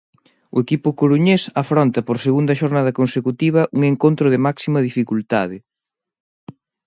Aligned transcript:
O 0.55 0.57
equipo 0.63 0.89
coruñés 0.99 1.43
afronta 1.61 1.99
por 2.07 2.17
segunda 2.25 2.57
xornada 2.61 2.95
consecutiva 2.99 3.61
un 3.77 3.81
encontro 3.91 4.27
de 4.33 4.39
máxima 4.45 4.79
dificultade. 4.87 5.57